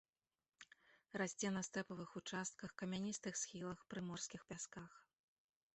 [1.21, 4.91] Расце на стэпавых участках, камяністых схілах, прыморскіх пясках.